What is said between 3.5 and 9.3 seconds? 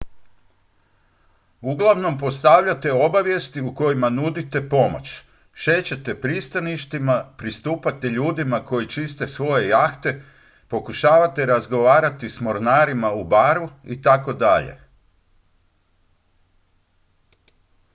u kojima nudite pomoć šećete pristaništima pristupate ljudima koji čiste